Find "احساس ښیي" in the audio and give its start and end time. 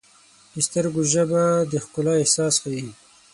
2.21-2.89